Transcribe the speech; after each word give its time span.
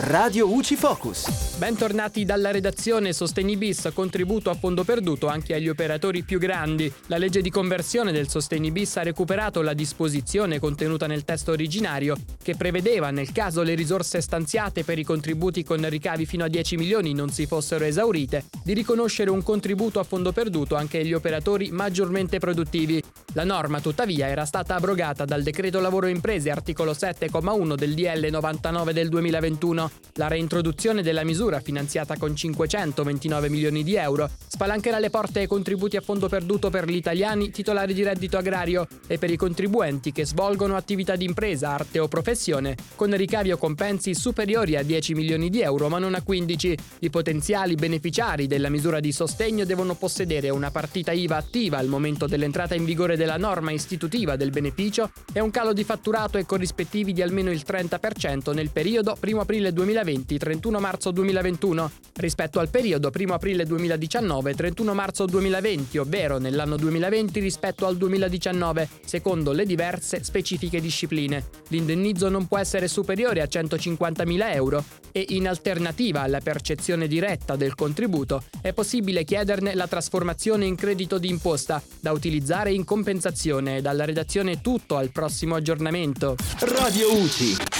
Radio 0.00 0.48
UCI 0.48 0.76
Focus. 0.76 1.56
Bentornati 1.56 2.24
dalla 2.24 2.52
redazione 2.52 3.12
Sostenibis, 3.12 3.90
contributo 3.92 4.48
a 4.48 4.54
fondo 4.54 4.84
perduto 4.84 5.26
anche 5.26 5.54
agli 5.54 5.68
operatori 5.68 6.22
più 6.22 6.38
grandi. 6.38 6.90
La 7.06 7.18
legge 7.18 7.42
di 7.42 7.50
conversione 7.50 8.12
del 8.12 8.28
Sostenibis 8.28 8.96
ha 8.98 9.02
recuperato 9.02 9.60
la 9.60 9.74
disposizione 9.74 10.60
contenuta 10.60 11.08
nel 11.08 11.24
testo 11.24 11.50
originario 11.50 12.16
che 12.40 12.54
prevedeva, 12.54 13.10
nel 13.10 13.32
caso 13.32 13.62
le 13.62 13.74
risorse 13.74 14.20
stanziate 14.20 14.84
per 14.84 15.00
i 15.00 15.04
contributi 15.04 15.64
con 15.64 15.86
ricavi 15.88 16.26
fino 16.26 16.44
a 16.44 16.48
10 16.48 16.76
milioni 16.76 17.12
non 17.12 17.30
si 17.30 17.46
fossero 17.46 17.84
esaurite, 17.84 18.44
di 18.62 18.74
riconoscere 18.74 19.30
un 19.30 19.42
contributo 19.42 19.98
a 19.98 20.04
fondo 20.04 20.30
perduto 20.30 20.76
anche 20.76 21.00
agli 21.00 21.12
operatori 21.12 21.72
maggiormente 21.72 22.38
produttivi. 22.38 23.02
La 23.32 23.44
norma, 23.44 23.80
tuttavia, 23.80 24.28
era 24.28 24.44
stata 24.44 24.76
abrogata 24.76 25.24
dal 25.24 25.42
decreto 25.42 25.80
lavoro 25.80 26.06
imprese 26.06 26.50
articolo 26.50 26.92
7,1 26.92 27.74
del 27.74 27.94
DL 27.94 28.28
99 28.30 28.92
del 28.92 29.08
2021. 29.08 29.87
La 30.14 30.28
reintroduzione 30.28 31.02
della 31.02 31.24
misura, 31.24 31.60
finanziata 31.60 32.16
con 32.16 32.34
529 32.34 33.48
milioni 33.48 33.84
di 33.84 33.94
euro, 33.94 34.28
spalancherà 34.46 34.98
le 34.98 35.10
porte 35.10 35.40
ai 35.40 35.46
contributi 35.46 35.96
a 35.96 36.00
fondo 36.00 36.28
perduto 36.28 36.70
per 36.70 36.88
gli 36.88 36.96
italiani 36.96 37.50
titolari 37.50 37.94
di 37.94 38.02
reddito 38.02 38.36
agrario 38.36 38.86
e 39.06 39.18
per 39.18 39.30
i 39.30 39.36
contribuenti 39.36 40.12
che 40.12 40.26
svolgono 40.26 40.76
attività 40.76 41.16
di 41.16 41.24
impresa, 41.24 41.70
arte 41.70 41.98
o 41.98 42.08
professione, 42.08 42.76
con 42.96 43.16
ricavi 43.16 43.52
o 43.52 43.56
compensi 43.56 44.14
superiori 44.14 44.76
a 44.76 44.82
10 44.82 45.14
milioni 45.14 45.50
di 45.50 45.60
euro 45.60 45.88
ma 45.88 45.98
non 45.98 46.14
a 46.14 46.22
15. 46.22 46.76
I 47.00 47.10
potenziali 47.10 47.74
beneficiari 47.74 48.46
della 48.46 48.68
misura 48.68 49.00
di 49.00 49.12
sostegno 49.12 49.64
devono 49.64 49.94
possedere 49.94 50.50
una 50.50 50.70
partita 50.70 51.12
IVA 51.12 51.36
attiva 51.36 51.78
al 51.78 51.86
momento 51.86 52.26
dell'entrata 52.26 52.74
in 52.74 52.84
vigore 52.84 53.16
della 53.16 53.36
norma 53.36 53.70
istitutiva 53.70 54.36
del 54.36 54.50
beneficio 54.50 55.10
e 55.32 55.40
un 55.40 55.50
calo 55.50 55.72
di 55.72 55.84
fatturato 55.84 56.38
e 56.38 56.46
corrispettivi 56.46 57.12
di 57.12 57.22
almeno 57.22 57.50
il 57.50 57.62
30% 57.66 58.52
nel 58.52 58.70
periodo 58.70 59.16
1 59.20 59.40
aprile 59.40 59.72
2020-31 59.78 60.80
marzo 60.80 61.10
2021 61.12 61.90
rispetto 62.16 62.58
al 62.58 62.68
periodo 62.68 63.12
1 63.14 63.34
aprile 63.34 63.64
2019-31 63.64 64.92
marzo 64.92 65.24
2020, 65.24 65.98
ovvero 65.98 66.38
nell'anno 66.38 66.76
2020 66.76 67.40
rispetto 67.40 67.86
al 67.86 67.96
2019, 67.96 68.88
secondo 69.04 69.52
le 69.52 69.64
diverse 69.64 70.24
specifiche 70.24 70.80
discipline. 70.80 71.44
L'indennizzo 71.68 72.28
non 72.28 72.48
può 72.48 72.58
essere 72.58 72.88
superiore 72.88 73.40
a 73.40 73.46
150.000 73.46 74.54
euro 74.54 74.84
e 75.12 75.24
in 75.30 75.48
alternativa 75.48 76.22
alla 76.22 76.40
percezione 76.40 77.06
diretta 77.06 77.56
del 77.56 77.74
contributo 77.74 78.42
è 78.60 78.72
possibile 78.72 79.24
chiederne 79.24 79.74
la 79.74 79.86
trasformazione 79.86 80.66
in 80.66 80.74
credito 80.74 81.18
di 81.18 81.28
imposta 81.28 81.82
da 82.00 82.12
utilizzare 82.12 82.72
in 82.72 82.84
compensazione. 82.84 83.80
Dalla 83.80 84.04
redazione 84.04 84.60
tutto 84.60 84.96
al 84.96 85.10
prossimo 85.10 85.54
aggiornamento. 85.54 86.36
Radio 86.58 87.14
UCI. 87.14 87.76